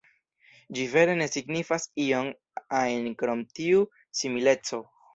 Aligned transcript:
Ĝi 0.77 0.85
vere 0.93 1.17
ne 1.19 1.27
signifas 1.33 1.87
ion 2.07 2.33
ajn 2.83 3.09
krom 3.23 3.47
tiu 3.63 3.89
simileco. 4.23 4.87